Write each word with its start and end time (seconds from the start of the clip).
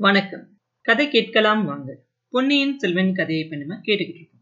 வணக்கம். 0.00 0.48
கதை 0.82 1.08
கேட்கலாம் 1.08 1.64
வாங்க. 1.64 1.98
பொன்னியின் 2.28 2.78
செல்வன் 2.78 3.14
கதையை 3.14 3.44
இப்ப 3.44 3.56
நம்ம 3.56 3.74
கேட்டுக்கிட்டு 3.74 4.14
இருக்கோம். 4.14 4.40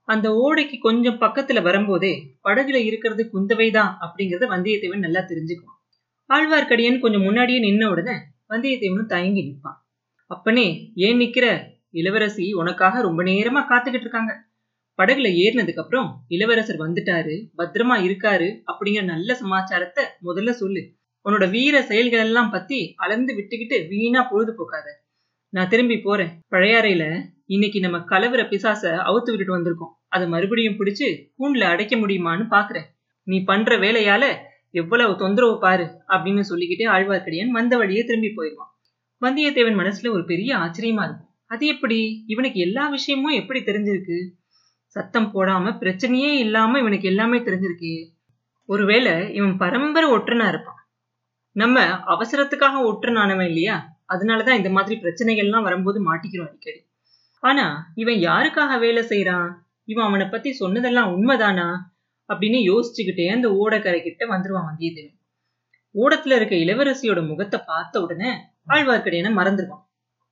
அந்த 0.00 0.30
ஓடைக்கு 0.30 0.78
கொஞ்சம் 0.78 1.20
பக்கத்துல 1.20 1.62
வரும்போதே 1.62 2.38
படகுல 2.44 2.74
இருக்கிறது 2.74 3.30
குந்தவை 3.32 3.72
தான் 3.72 3.98
அப்படிங்கறத 4.00 4.46
வந்தியத்தேவன் 4.46 4.98
நல்லா 4.98 5.20
தெரிஞ்சுக்குவான். 5.20 6.00
ஆழ்வார்க்கடியன் 6.28 7.00
கொஞ்சம் 7.00 7.22
முன்னாடியே 7.22 7.60
நின்ன 7.62 7.86
உடனே 7.86 8.12
வந்தியத்தேவனும் 8.48 9.06
தயங்கி 9.06 9.42
நிற்பான். 9.42 9.76
அப்பனே 10.26 10.92
ஏன் 10.94 11.18
நிக்கிற? 11.18 11.62
இளவரசி 11.90 12.52
உனக்காக 12.52 13.02
ரொம்ப 13.02 13.22
நேரமா 13.22 13.64
காத்துக்கிட்டு 13.70 14.00
இருக்காங்க. 14.00 14.44
படகுல 15.02 15.28
ஏறினதுக்கு 15.28 15.80
அப்புறம் 15.80 16.24
இளவரசர் 16.28 16.78
வந்துட்டாரு 16.78 17.48
பத்திரமா 17.58 17.96
இருக்காரு 18.02 18.62
அப்படிங்கிற 18.66 19.04
நல்ல 19.04 19.34
சமாச்சாரத்தை 19.34 20.04
முதல்ல 20.24 20.50
சொல்லு. 20.50 20.95
உன்னோட 21.26 21.50
வீர 21.50 21.82
செயல்கள் 21.82 22.20
எல்லாம் 22.20 22.50
பத்தி 22.50 22.92
அளந்து 22.96 23.34
விட்டுக்கிட்டு 23.34 23.88
வீணா 23.88 24.22
பொழுது 24.22 24.54
போக்காத. 24.54 25.02
நான் 25.48 25.68
திரும்பி 25.68 26.00
போறேன். 26.00 26.38
பழையாறையில 26.50 27.24
இன்னைக்கு 27.46 27.80
நம்ம 27.80 27.98
கலவர 27.98 28.42
பிசாச 28.42 28.82
அவுத்து 28.90 29.36
விட்டுட்டு 29.36 29.58
வந்திருக்கோம். 29.58 29.94
அதை 30.08 30.28
மறுபடியும் 30.28 30.74
பிடிச்சு 30.74 31.08
கூண்ல 31.38 31.60
அடைக்க 31.60 31.96
முடியுமான்னு 31.96 32.46
பாக்குறேன். 32.50 32.86
நீ 33.22 33.44
பண்ற 33.44 33.76
வேலையால 33.76 34.24
எவ்வளவு 34.70 35.16
தொந்தரவு 35.16 35.58
பாரு 35.58 35.86
அப்படின்னு 36.08 36.40
சொல்லிக்கிட்டே 36.40 36.86
ஆழ்வார்க்கடியான் 36.86 37.48
வந்த 37.48 37.76
வழியே 37.76 38.04
திரும்பி 38.04 38.32
போயிடுவான். 38.34 38.72
வந்தியத்தேவன் 39.20 39.78
மனசுல 39.80 40.10
ஒரு 40.10 40.24
பெரிய 40.24 40.56
ஆச்சரியமா 40.56 41.04
இருக்கும். 41.04 41.28
அது 41.46 41.66
எப்படி? 41.66 42.24
இவனுக்கு 42.26 42.60
எல்லா 42.60 42.88
விஷயமும் 42.88 43.32
எப்படி 43.32 43.60
தெரிஞ்சிருக்கு? 43.60 44.18
சத்தம் 44.86 45.30
போடாம 45.34 45.72
பிரச்சனையே 45.80 46.32
இல்லாம 46.38 46.78
இவனுக்கு 46.78 47.08
எல்லாமே 47.08 47.38
தெரிஞ்சிருக்கு. 47.38 48.08
ஒருவேளை 48.66 49.34
இவன் 49.34 49.56
பரம்பரை 49.56 50.10
ஒற்றனா 50.10 50.48
இருப்பான். 50.48 50.75
நம்ம 51.56 51.82
அவசரத்துக்காக 51.84 52.80
ஒற்றனானவன் 52.86 53.46
இல்லையா? 53.46 53.98
அதனாலதான் 54.12 54.56
இந்த 54.56 54.70
மாதிரி 54.70 55.00
பிரச்சனைகள்லாம் 55.00 55.62
வரும்போது 55.62 55.98
மாட்டிக்கிறோம் 56.00 56.48
அடிக்கடி. 56.48 56.80
ஆனா 57.42 57.92
இவன் 57.94 58.14
யாருக்காக 58.14 58.78
வேலை 58.78 59.02
செய்யறான் 59.02 59.48
இவன் 59.84 60.06
அவனை 60.06 60.26
பத்தி 60.26 60.52
சொன்னதெல்லாம் 60.52 61.10
உண்மைதானா? 61.12 61.66
அப்படின்னு 62.28 62.60
யோசிச்சுக்கிட்டே 62.70 63.32
அந்த 63.32 63.48
ஓடக்கரை 63.48 64.02
கிட்ட 64.02 64.26
வந்துருவான் 64.26 64.68
வந்தியத்தேவன். 64.70 65.16
ஓடத்துல 65.94 66.36
இருக்க 66.36 66.54
இளவரசியோட 66.56 67.26
முகத்தை 67.26 67.60
பார்த்த 67.66 68.00
உடனே 68.00 68.30
ஆழ்வார்க்கடியான 68.68 69.32
மறந்துடுவான் 69.32 69.84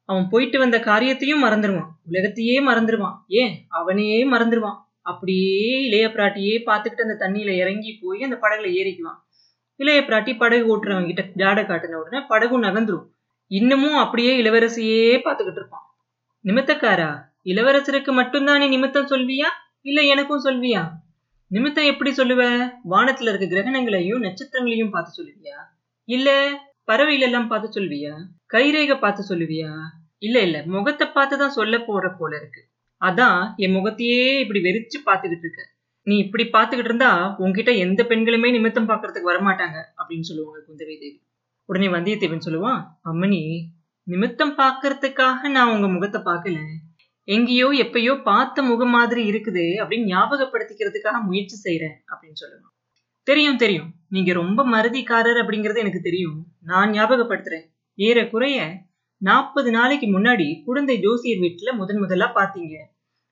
அவன் 0.09 0.29
போயிட்டு 0.29 0.59
வந்த 0.59 0.81
காரியத்தையும் 0.81 1.45
மறந்துடுவான் 1.45 1.91
உலகத்தையே 2.07 2.67
மறந்துடுவான் 2.67 3.19
ஏன்? 3.27 3.67
அவனையே 3.69 4.31
மறந்துடுவான் 4.31 4.79
அப்படியே 5.01 5.83
இளைய 5.87 6.09
பிராட்டியே 6.09 6.57
பார்த்துக்கிட்டு 6.67 7.07
அந்த 7.07 7.17
தண்ணியில 7.19 7.57
இறங்கி 7.57 7.99
போய் 8.03 8.23
அந்த 8.23 8.39
படகுல 8.41 8.69
ஏறிக்குவான். 8.81 9.21
இளைய 9.77 10.01
பிராட்டி 10.01 10.37
படகு 10.37 10.77
ஓட்டுறவங்க 10.77 11.15
கிட்ட 11.15 11.45
ஜாட 11.45 11.57
காட்டின 11.57 11.95
உடனே 11.95 12.27
படகும் 12.27 12.63
நகர்ந்துரும். 12.63 13.07
இன்னமும் 13.47 13.95
அப்படியே 13.95 14.43
இளவரசியே 14.43 15.21
பார்த்துக்கிட்டு 15.25 15.57
இருப்பான். 15.57 15.97
நிமித்தக்காரா 16.45 17.33
இளவரசருக்கு 17.45 18.13
மட்டும்தானே 18.13 18.59
நீ 18.59 18.69
நிமித்தம் 18.69 19.07
சொல்வியா? 19.07 19.47
இல்ல 19.81 20.03
எனக்கும் 20.03 20.45
சொல்வியா? 20.45 20.91
நிமித்தம் 21.49 21.85
எப்படி 21.85 22.11
சொல்லுவ? 22.11 22.73
வானத்துல 22.91 23.35
இருக்க 23.35 23.47
கிரகணங்களையும் 23.47 24.23
நட்சத்திரங்களையும் 24.23 24.91
பார்த்து 24.91 25.23
சொல்லுவியா? 25.23 25.57
இல்ல 26.05 26.59
பறவைகள் 26.85 27.27
எல்லாம் 27.27 27.49
பார்த்து 27.49 27.81
சொல்வியா? 27.81 28.15
கைரேகை 28.53 28.99
பார்த்து 28.99 29.37
சொல்லுவியா? 29.37 29.73
இல்ல 30.19 30.41
இல்ல 30.41 30.63
முகத்தை 30.67 31.09
பார்த்துதான் 31.09 31.57
சொல்ல 31.59 31.79
போற 31.79 32.11
போல 32.19 32.37
இருக்கு. 32.37 32.69
அதான் 33.01 33.55
என் 33.57 33.73
முகத்தையே 33.73 34.39
இப்படி 34.39 34.61
வெறிச்சு 34.61 34.99
பார்த்துக்கிட்டு 35.07 35.39
இருக்க. 35.39 35.74
நீ 36.07 36.15
இப்படி 36.19 36.45
பார்த்துக்கிட்டு 36.45 36.91
இருந்தா 36.91 37.11
உன்கிட்ட 37.39 37.71
எந்த 37.77 38.01
பெண்களுமே 38.03 38.49
நிமித்தம் 38.51 38.89
பார்க்கறதுக்கு 38.89 39.31
வரமாட்டாங்க 39.33 39.79
அப்படின்னு 39.99 40.29
சொல்லுவாங்க 40.31 40.59
குந்தவை 40.67 40.97
தேவி. 40.99 41.19
உடனே 41.69 41.87
வந்தியத்தேவன் 41.87 42.47
சொல்லுவான் 42.47 42.81
அம்மணி 43.05 43.41
நிமித்தம் 44.07 44.55
பார்க்கறதுக்காக 44.59 45.49
நான் 45.49 45.73
உங்க 45.75 45.87
முகத்தை 45.89 46.21
பார்க்கல. 46.23 46.59
எங்கேயோ 47.29 47.69
எப்பயோ 47.85 48.23
பார்த்த 48.23 48.63
முகம் 48.63 48.91
மாதிரி 48.91 49.23
இருக்குது 49.31 49.65
அப்படின்னு 49.83 50.11
ஞாபகப்படுத்திக்கிறதுக்காக 50.15 51.21
முயற்சி 51.29 51.57
செய்யறேன் 51.65 51.97
அப்படின்னு 52.13 52.41
சொல்லுவான். 52.43 52.73
தெரியும் 53.27 53.57
தெரியும். 53.57 53.89
நீங்க 54.09 54.33
ரொம்ப 54.33 54.61
மருதிக்காரர் 54.65 55.41
அப்படிங்கறது 55.43 55.77
எனக்கு 55.77 56.01
தெரியும். 56.01 56.39
நான் 56.61 56.91
ஞாபகப்படுத்துறேன். 56.91 57.65
ஏறக்குறைய 57.99 58.59
நாற்பது 59.23 59.71
நாளைக்கு 59.71 60.07
முன்னாடி 60.07 60.47
குழந்தை 60.65 60.97
ஜோசியர் 60.99 61.43
வீட்டுல 61.45 61.73
முதன் 61.73 61.99
முதலா 61.99 62.29
பாத்தீங்க 62.35 62.75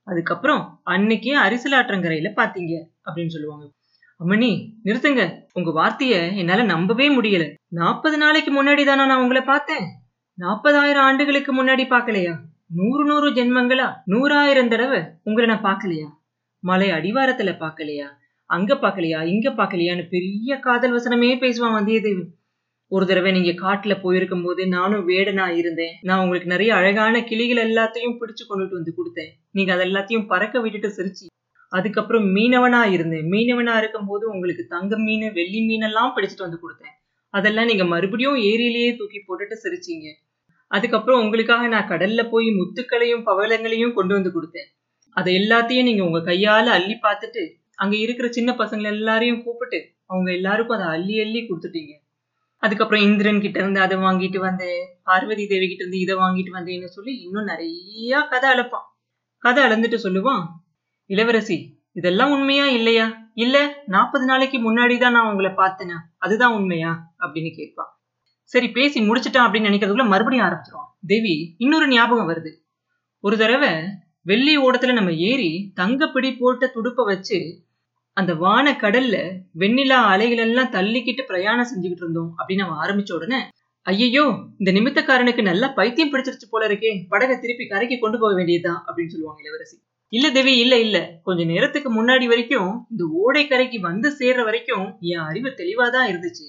அதுக்கப்புறம் 0.05 0.81
அன்னைக்கே 0.85 1.35
அரிசலாற்றங்கரையில 1.37 2.31
பாத்தீங்க 2.37 2.75
அப்படின்னு 3.05 3.27
சொல்லுவாங்க. 3.27 3.65
அம்மணி 4.21 4.51
நிறுத்துங்க. 4.85 5.23
உங்க 5.53 5.71
வார்த்தைய 5.71 6.37
என்னால 6.37 6.63
நம்பவே 6.63 7.21
முடியல. 7.21 7.45
நாற்பது 7.69 8.17
நாளைக்கு 8.17 8.51
முன்னாடி 8.51 8.85
தானா 8.85 9.07
நான் 9.07 9.23
உங்களை 9.23 9.43
பார்த்தேன்? 9.43 9.87
நாற்பதாயிரம் 10.35 11.03
ஆண்டுகளுக்கு 11.03 11.65
முன்னாடி 11.65 11.85
பாக்கலையா 11.95 12.35
நூறு 12.67 13.05
நூறு 13.05 13.31
ஜென்மங்களா? 13.31 13.95
நூறாயிரம் 14.07 14.69
தடவை 14.69 15.01
உங்களை 15.23 15.55
நான் 15.55 15.67
பாக்கலையா 15.69 16.09
மலை 16.59 16.91
அடிவாரத்துல 16.91 17.53
பாக்கலையா 17.59 18.09
அங்க 18.45 18.75
பாக்கலையா 18.75 19.23
இங்க 19.27 19.51
பாக்கலையான்னு 19.51 20.09
பெரிய 20.09 20.59
காதல் 20.59 20.93
வசனமே 20.93 21.31
பேசுவான் 21.39 21.77
வந்தியத்தேவன். 21.79 22.31
ஒரு 22.95 23.07
தடவை 23.07 23.33
நீங்க 23.33 23.53
காட்டுல 23.65 24.01
போயிருக்கும் 24.01 24.43
போது 24.43 24.69
நானும் 24.69 25.09
வேடனா 25.09 25.57
இருந்தேன். 25.57 25.95
நான் 26.03 26.23
உங்களுக்கு 26.23 26.49
நிறைய 26.49 26.75
அழகான 26.75 27.25
கிளிகள் 27.25 27.61
எல்லாத்தையும் 27.69 28.17
பிடிச்சு 28.21 28.45
கொண்டுட்டு 28.49 28.79
வந்து 28.79 28.93
கொடுத்தேன். 28.99 29.31
நீங்க 29.51 29.71
அதெல்லாத்தையும் 29.75 30.27
பறக்க 30.27 30.61
விட்டுட்டு 30.61 30.89
சிரிச்சு. 30.89 31.27
அதுக்கப்புறம் 31.69 32.37
மீனவனா 32.37 32.91
இருந்தேன். 32.91 33.25
மீனவனா 33.33 33.77
இருக்கும் 33.77 34.07
போது 34.07 34.31
உங்களுக்கு 34.31 34.67
தங்க 34.67 34.99
மீன் 34.99 35.33
வெள்ளி 35.33 35.61
மீனெல்லாம் 35.61 36.13
பிடிச்சிட்டு 36.17 36.47
வந்து 36.47 36.61
கொடுத்தேன். 36.65 36.95
அதெல்லாம் 37.31 37.65
நீங்க 37.65 37.85
மறுபடியும் 37.85 38.37
ஏரியிலேயே 38.37 38.97
தூக்கி 38.97 39.23
போட்டுட்டு 39.29 39.57
சிரிச்சீங்க. 39.65 40.07
அதுக்கப்புறம் 40.69 41.23
உங்களுக்காக 41.23 41.69
நான் 41.69 41.89
கடல்ல 41.89 42.29
போய் 42.29 42.49
முத்துக்களையும் 42.49 43.25
பவளங்களையும் 43.27 43.93
கொண்டு 43.93 44.15
வந்து 44.15 44.33
கொடுத்தேன். 44.37 44.69
அதை 45.11 45.37
எல்லாத்தையும் 45.37 45.83
நீங்க 45.83 46.05
உங்க 46.05 46.19
கையால 46.19 46.67
அள்ளி 46.79 46.99
பார்த்துட்டு 47.03 47.43
அங்க 47.75 47.97
இருக்கிற 47.97 48.29
சின்ன 48.29 48.53
பசங்களை 48.53 48.91
எல்லாரையும் 48.97 49.43
கூப்பிட்டு 49.45 49.81
அவங்க 50.07 50.33
எல்லாருக்கும் 50.33 50.77
அதை 50.77 50.89
அள்ளி 50.89 51.21
அள்ளி 51.21 51.41
கொடுத்துட்டீங்க. 51.41 51.93
அதுக்கப்புறம் 52.63 53.05
இந்திரன் 53.05 53.41
கிட்ட 53.41 53.59
இருந்து 53.59 53.81
அதை 53.81 53.97
வாங்கிட்டு 53.99 54.39
வந்து 54.39 54.69
பார்வதி 55.03 55.47
தேவி 55.47 55.67
கிட்ட 55.69 55.85
இருந்து 55.85 55.99
இதை 55.99 56.15
வாங்கிட்டு 56.15 56.53
வந்தேன்னு 56.53 56.85
சொல்லி 56.85 57.13
இன்னும் 57.21 57.45
நிறைய 57.45 58.21
கதை 58.31 58.51
அளப்பான் 58.51 58.89
கதை 59.39 59.65
அளந்துட்டு 59.65 59.99
சொல்லுவான் 60.03 60.45
இளவரசி 61.11 61.81
இதெல்லாம் 61.93 62.31
உண்மையா 62.31 62.67
இல்லையா? 62.67 63.31
இல்ல 63.35 63.57
நாற்பது 63.87 64.25
நாளைக்கு 64.25 64.59
முன்னாடி 64.59 64.99
தான் 64.99 65.13
நான் 65.13 65.29
உங்களை 65.31 65.51
பார்த்தேனா? 65.51 65.97
அதுதான் 66.19 66.55
உண்மையா? 66.55 66.93
அப்படின்னு 67.19 67.51
கேட்பான். 67.55 67.91
சரி 68.45 68.71
பேசி 68.71 69.01
முடிச்சிட்டான் 69.01 69.47
அப்படின்னு 69.47 69.69
நினைக்கிறதுக்குள்ள 69.71 70.07
மறுபடியும் 70.07 70.47
ஆரம்பிச்சிருவான். 70.47 70.91
தேவி 71.07 71.55
இன்னொரு 71.59 71.89
ஞாபகம் 71.89 72.29
வருது. 72.29 72.53
ஒரு 73.25 73.39
தடவை 73.39 73.73
வெள்ளி 74.23 74.55
ஓடத்துல 74.59 74.93
நம்ம 74.93 75.13
ஏறி 75.13 75.73
தங்கப்பிடி 75.81 76.37
போட்ட 76.39 76.67
துடுப்பை 76.67 77.05
வச்சு 77.05 77.39
அந்த 78.17 78.35
வான 78.35 78.73
கடல்ல 78.73 79.17
வெண்ணிலா 79.59 79.99
அலைகள் 80.05 80.37
எல்லாம் 80.37 80.73
தள்ளிக்கிட்டு 80.73 81.23
பிரயாணம் 81.27 81.67
செஞ்சுக்கிட்டு 81.67 82.03
இருந்தோம் 82.03 82.35
அப்படின்னு 82.39 82.61
அவன் 82.61 82.81
ஆரம்பிச்ச 82.83 83.13
உடனே 83.13 83.39
ஐயையோ 83.87 84.35
இந்த 84.59 84.73
நிமித்தக்காரனுக்கு 84.73 85.43
நல்லா 85.43 85.69
பைத்தியம் 85.69 86.13
பிடிச்சிருச்சு 86.13 86.47
போல 86.51 86.69
இருக்கே 86.69 87.05
படகை 87.09 87.39
திருப்பி 87.39 87.67
கரைக்கு 87.67 87.99
கொண்டு 87.99 88.19
போக 88.19 88.35
வேண்டியதுதான் 88.35 88.85
அப்படின்னு 88.87 89.07
சொல்லுவாங்க 89.07 89.43
இளவரசி. 89.43 89.77
இல்ல 90.09 90.31
தேவி 90.31 90.59
இல்ல 90.59 90.79
இல்ல. 90.79 91.21
கொஞ்ச 91.23 91.45
நேரத்துக்கு 91.45 91.91
முன்னாடி 91.95 92.27
வரைக்கும் 92.27 92.87
இந்த 92.91 93.05
ஓடை 93.13 93.49
கரைக்கு 93.49 93.81
வந்து 93.81 94.09
சேர்ற 94.19 94.45
வரைக்கும் 94.45 94.97
என் 95.01 95.19
அறிவு 95.19 95.49
தெளிவாதான் 95.49 96.11
இருந்துச்சு. 96.11 96.47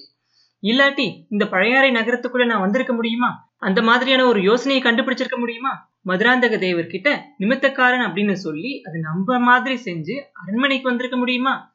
இல்லாட்டி 0.64 1.26
இந்த 1.28 1.46
பழையாறை 1.46 1.90
நகரத்துக்குள்ள 1.90 2.44
நான் 2.44 2.60
வந்திருக்க 2.60 2.92
முடியுமா? 2.94 3.52
அந்த 3.58 3.82
மாதிரியான 3.82 4.26
ஒரு 4.26 4.42
யோசனையை 4.42 4.82
கண்டுபிடிச்சிருக்க 4.82 5.38
முடியுமா? 5.38 5.72
மதுராந்தக 6.06 6.58
தேவர் 6.58 6.86
கிட்ட 6.86 7.34
நிமித்தக்காரன் 7.38 8.04
அப்படின்னு 8.06 8.32
சொல்லி 8.32 8.80
அது 8.82 9.00
நம்ம 9.00 9.38
மாதிரி 9.38 9.74
செஞ்சு 9.84 10.14
அரண்மனைக்கு 10.32 10.88
வந்திருக்க 10.88 11.16
முடியுமா? 11.16 11.72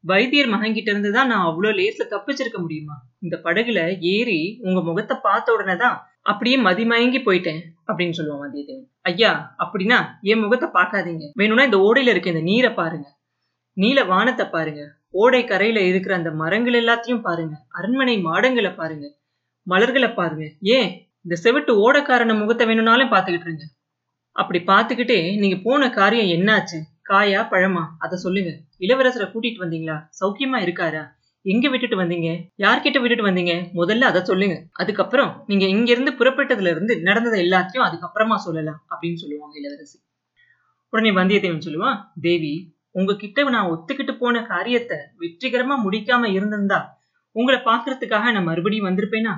வைத்தியர் 0.00 0.48
மகன்கிட்ட 0.48 0.90
இருந்து 0.92 1.12
தான் 1.12 1.26
நான் 1.26 1.44
அவ்வளவு 1.44 1.78
லேஸ்ல 1.78 2.04
தப்பிச்சிருக்க 2.10 2.58
முடியுமா? 2.58 2.96
இந்த 3.18 3.40
படகுல 3.44 3.98
ஏறி 4.00 4.58
உங்க 4.60 4.80
முகத்தை 4.80 5.16
பார்த்த 5.22 5.52
உடனே 5.52 5.76
தான் 5.76 5.96
அப்படியே 6.22 6.56
மதிமயங்கி 6.58 7.20
போயிட்டேன் 7.24 7.60
அப்படின்னு 7.86 8.16
சொல்லுவான் 8.18 8.44
வந்தியத்தேவன். 8.44 8.88
ஐயா 9.02 9.56
அப்படின்னா 9.58 9.98
என் 10.20 10.40
முகத்தை 10.40 10.68
பார்க்காதீங்க. 10.68 11.26
வேணும்னா 11.32 11.64
இந்த 11.64 11.78
ஓடையில 11.78 12.08
இருக்க 12.08 12.28
இந்த 12.28 12.40
நீரை 12.40 12.70
பாருங்க. 12.72 13.08
நீல 13.72 14.04
வானத்தை 14.04 14.46
பாருங்க. 14.46 14.82
ஓடை 15.20 15.44
கரையில 15.44 15.80
இருக்கிற 15.80 16.14
அந்த 16.14 16.30
மரங்கள் 16.30 16.84
எல்லாத்தையும் 16.84 17.20
பாருங்க. 17.20 17.54
அரண்மனை 17.68 18.24
மாடங்களை 18.24 18.74
பாருங்க. 18.74 19.06
மலர்களை 19.62 20.12
பாருங்க. 20.12 20.46
ஏன்? 20.60 20.90
இந்த 21.22 21.34
செவிட்டு 21.42 21.72
ஓடக்காரன 21.84 22.38
முகத்தை 22.38 22.66
வேணும்னாலும் 22.66 23.10
பாத்துக்கிட்டு 23.10 23.46
இருங்க. 23.48 23.64
அப்படி 24.32 24.58
பாத்துக்கிட்டே 24.64 25.38
நீங்க 25.38 25.56
போன 25.62 25.90
காரியம் 25.90 26.32
என்னாச்சு? 26.36 26.78
காயா 27.08 27.40
பழமா? 27.50 27.82
அத 27.98 28.16
சொல்லுங்க. 28.16 28.50
இளவரசரை 28.78 29.26
கூட்டிட்டு 29.28 29.62
வந்தீங்களா? 29.64 29.96
சௌக்கியமா 30.20 30.58
இருக்காரா? 30.62 31.02
எங்க 31.42 31.68
விட்டுட்டு 31.68 31.96
வந்தீங்க? 31.96 32.30
யார்கிட்ட 32.58 33.00
விட்டுட்டு 33.00 33.26
வந்தீங்க? 33.26 33.54
முதல்ல 33.74 34.00
அதை 34.00 34.24
சொல்லுங்க. 34.24 34.56
அதுக்கப்புறம் 34.72 35.44
நீங்க 35.46 35.66
இங்க 35.66 35.90
இருந்து 35.90 36.12
புறப்பட்டதுல 36.12 36.70
இருந்து 36.70 36.94
நடந்ததை 37.00 37.48
எல்லாத்தையும் 37.48 37.86
அதுக்கப்புறமா 37.88 38.34
சொல்லலாம் 38.34 38.80
அப்படின்னு 38.90 39.14
சொல்லுவாங்க 39.14 39.58
இளவரசி. 39.58 39.98
உடனே 40.90 41.10
வந்தியத்தேவன் 41.10 41.66
சொல்லுவான் 41.66 41.98
தேவி 42.20 42.75
உங்ககிட்ட 42.96 43.44
நான் 43.54 43.70
ஒத்துக்கிட்டு 43.72 44.12
போன 44.18 44.42
காரியத்தை 44.52 44.98
வெற்றிகரமா 45.20 45.76
முடிக்காம 45.86 46.30
இருந்திருந்தா 46.32 46.78
உங்களை 47.36 47.58
பாக்குறதுக்காக 47.60 48.32
நான் 48.32 48.48
மறுபடியும் 48.50 48.86
வந்திருப்பேனா? 48.86 49.32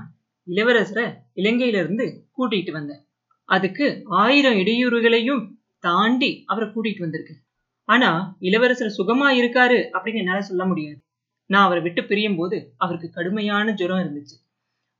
இளவரசரை 0.46 1.06
இலங்கையில 1.36 1.80
இருந்து 1.82 2.06
கூட்டிட்டு 2.36 2.70
வந்தேன். 2.70 3.02
அதுக்கு 3.48 3.86
ஆயிரம் 4.22 4.58
இடையூறுகளையும் 4.62 5.42
தாண்டி 5.84 6.30
அவரை 6.46 6.68
கூட்டிட்டு 6.68 7.04
வந்திருக்கேன் 7.06 7.42
ஆனா 7.88 8.10
இளவரசர் 8.40 8.96
சுகமா 8.98 9.28
இருக்காரு 9.40 9.78
அப்படின்னு 9.96 10.22
என்னால 10.22 10.40
சொல்ல 10.40 10.64
முடியாது. 10.64 10.98
நான் 11.50 11.66
அவரை 11.66 11.82
விட்டு 11.82 12.02
பிரியும் 12.04 12.36
போது 12.36 12.56
அவருக்கு 12.76 13.08
கடுமையான 13.10 13.72
ஜுரம் 13.72 14.02
இருந்துச்சு. 14.04 14.36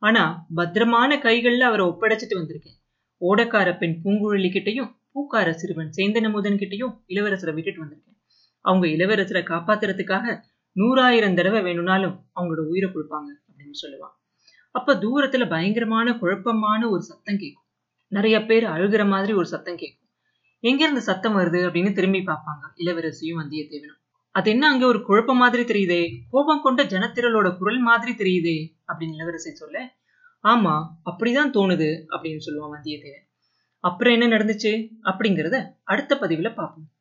ஆனா 0.02 0.22
பத்திரமான 0.54 1.16
கைகள்ல 1.16 1.66
அவரை 1.70 1.84
ஒப்படைச்சிட்டு 1.86 2.38
வந்திருக்கேன். 2.40 2.78
ஓடக்கார 3.20 3.68
பெண் 3.78 3.96
பூங்குழலி 4.04 4.50
கிட்டையும் 4.50 4.90
பூக்கார 5.14 5.50
சிறுவன் 5.50 5.90
சேந்தனமுதன் 5.96 6.60
கிட்டையும் 6.62 6.94
இளவரசரை 7.08 7.54
விட்டுட்டு 7.54 7.82
வந்திருக்கேன். 7.84 8.17
அவங்க 8.60 8.86
இளவரசரை 8.86 9.42
காப்பாத்துறதுக்காக 9.42 10.40
நூறாயிரம் 10.76 11.34
தடவை 11.34 11.62
வேணும்னாலும் 11.62 12.16
அவங்களோட 12.40 12.62
உயிரை 12.66 12.90
கொடுப்பாங்க 12.90 13.30
அப்படின்னு 13.48 13.78
சொல்லுவான் 13.82 14.16
அப்ப 14.70 14.94
தூரத்துல 14.94 15.48
பயங்கரமான 15.48 16.14
குழப்பமான 16.18 16.88
ஒரு 16.88 17.02
சத்தம் 17.02 17.36
கேட்கும் 17.36 17.66
நிறைய 18.12 18.44
பேர் 18.44 18.64
அழுகிற 18.64 19.08
மாதிரி 19.08 19.32
ஒரு 19.32 19.46
சத்தம் 19.46 19.76
கேட்கும் 19.76 20.08
எங்க 20.64 20.82
இருந்து 20.82 21.00
சத்தம் 21.00 21.36
வருது 21.36 21.60
அப்படின்னு 21.66 21.92
திரும்பி 21.92 22.18
பார்ப்பாங்க 22.18 22.64
இளவரசியும் 22.76 23.40
வந்தியத்தேவனும். 23.40 24.00
அது 24.34 24.50
என்ன 24.50 24.68
அங்க 24.68 24.86
ஒரு 24.86 25.02
குழப்பம் 25.02 25.36
மாதிரி 25.36 25.62
தெரியுதே? 25.62 26.02
கோபம் 26.30 26.62
கொண்ட 26.62 26.84
ஜனத்திரளோட 26.84 27.58
குரல் 27.58 27.78
மாதிரி 27.78 28.12
தெரியுதே? 28.12 28.56
அப்படின்னு 28.88 29.14
இளவரசி 29.14 29.50
சொல்ல 29.52 29.96
ஆமா 30.44 30.74
அப்படிதான் 31.10 31.54
தோணுது 31.54 31.90
அப்படின்னு 32.08 32.44
சொல்லுவான் 32.46 32.74
வந்தியத்தேவன். 32.76 33.26
அப்புறம் 33.84 34.20
என்ன 34.20 34.36
நடந்துச்சு 34.36 34.72
அப்படிங்கறத 35.02 35.56
அடுத்த 35.84 36.18
பதிவுல 36.20 36.54
பார்ப்போம். 36.54 36.88